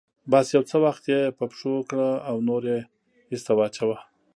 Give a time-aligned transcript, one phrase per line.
[0.31, 2.79] بس يو څه وخت يې په پښو کړه او نور يې
[3.31, 3.97] ايسته واچوه.